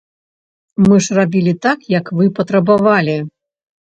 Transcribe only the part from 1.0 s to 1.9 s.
ж рабілі так,